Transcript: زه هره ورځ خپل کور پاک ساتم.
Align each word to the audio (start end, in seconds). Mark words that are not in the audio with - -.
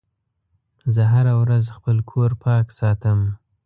زه 0.93 1.03
هره 1.13 1.33
ورځ 1.41 1.63
خپل 1.75 1.97
کور 2.11 2.31
پاک 2.43 2.65
ساتم. 2.79 3.19